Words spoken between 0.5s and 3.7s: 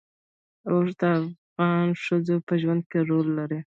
اوښ د افغان ښځو په ژوند کې رول لري.